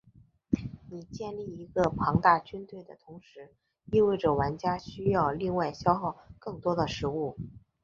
[0.89, 3.53] 你建立一个庞大军队的同时
[3.91, 7.37] 意味着玩家需要另外消耗更多的食物。